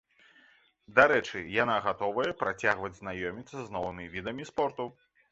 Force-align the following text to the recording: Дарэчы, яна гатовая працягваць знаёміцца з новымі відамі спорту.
Дарэчы, 0.99 1.41
яна 1.63 1.75
гатовая 1.87 2.25
працягваць 2.39 2.91
знаёміцца 3.01 3.57
з 3.67 3.75
новымі 3.75 4.07
відамі 4.15 4.47
спорту. 4.51 4.89